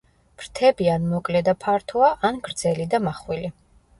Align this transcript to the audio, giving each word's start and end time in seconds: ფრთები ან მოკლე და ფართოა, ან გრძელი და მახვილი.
ფრთები 0.43 0.87
ან 0.93 1.03
მოკლე 1.09 1.41
და 1.49 1.53
ფართოა, 1.65 2.09
ან 2.31 2.39
გრძელი 2.49 2.89
და 2.95 3.03
მახვილი. 3.09 3.53